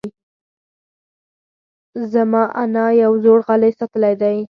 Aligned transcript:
زما 2.13 2.43
انا 2.63 2.85
یو 3.03 3.13
زوړ 3.23 3.39
غالۍ 3.47 3.71
ساتلی 3.79 4.13
دی. 4.21 4.37